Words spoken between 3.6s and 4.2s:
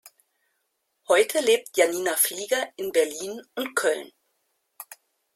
Köln.